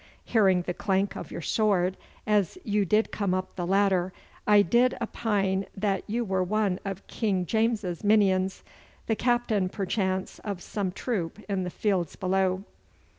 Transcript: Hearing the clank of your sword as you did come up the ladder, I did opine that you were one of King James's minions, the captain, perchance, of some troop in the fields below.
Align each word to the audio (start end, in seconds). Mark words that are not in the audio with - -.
Hearing 0.25 0.63
the 0.63 0.73
clank 0.73 1.15
of 1.15 1.29
your 1.29 1.43
sword 1.43 1.95
as 2.25 2.57
you 2.63 2.85
did 2.85 3.11
come 3.11 3.35
up 3.35 3.55
the 3.55 3.67
ladder, 3.67 4.11
I 4.47 4.63
did 4.63 4.97
opine 4.99 5.67
that 5.77 6.03
you 6.09 6.25
were 6.25 6.43
one 6.43 6.79
of 6.83 7.05
King 7.05 7.45
James's 7.45 8.03
minions, 8.03 8.63
the 9.05 9.15
captain, 9.15 9.69
perchance, 9.69 10.39
of 10.39 10.59
some 10.63 10.91
troop 10.91 11.37
in 11.47 11.65
the 11.65 11.69
fields 11.69 12.15
below. 12.15 12.63